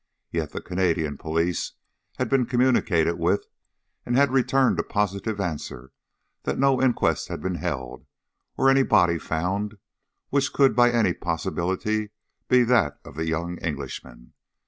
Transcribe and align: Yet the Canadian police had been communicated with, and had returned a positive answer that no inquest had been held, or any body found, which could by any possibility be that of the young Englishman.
Yet 0.31 0.49
the 0.49 0.61
Canadian 0.61 1.19
police 1.19 1.73
had 2.17 2.27
been 2.27 2.47
communicated 2.47 3.19
with, 3.19 3.45
and 4.03 4.17
had 4.17 4.31
returned 4.31 4.79
a 4.79 4.83
positive 4.83 5.39
answer 5.39 5.91
that 6.41 6.57
no 6.57 6.81
inquest 6.81 7.27
had 7.27 7.39
been 7.39 7.53
held, 7.53 8.07
or 8.57 8.67
any 8.71 8.81
body 8.81 9.19
found, 9.19 9.77
which 10.29 10.53
could 10.53 10.75
by 10.75 10.89
any 10.91 11.13
possibility 11.13 12.09
be 12.47 12.63
that 12.63 12.99
of 13.05 13.13
the 13.15 13.27
young 13.27 13.59
Englishman. 13.59 14.33